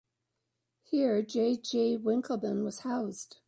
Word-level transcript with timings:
Here 0.81 1.21
J. 1.21 1.57
J. 1.57 1.95
Winckelmann 1.99 2.63
was 2.63 2.79
housed. 2.79 3.37